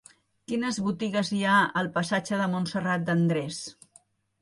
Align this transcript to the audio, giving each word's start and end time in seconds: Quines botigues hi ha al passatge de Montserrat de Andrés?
Quines 0.51 0.79
botigues 0.85 1.29
hi 1.37 1.43
ha 1.51 1.59
al 1.83 1.91
passatge 1.99 2.43
de 2.43 2.51
Montserrat 2.57 3.09
de 3.11 3.19
Andrés? 3.19 3.65